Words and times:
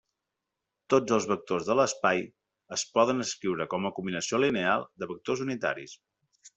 Tots 0.93 1.13
els 1.17 1.27
vectors 1.31 1.67
de 1.67 1.75
l'espai 1.81 2.23
es 2.79 2.87
poden 2.97 3.27
escriure 3.29 3.71
com 3.75 3.85
a 3.91 3.95
combinació 4.01 4.43
lineal 4.49 4.91
de 5.05 5.15
vectors 5.15 5.49
unitaris. 5.51 5.99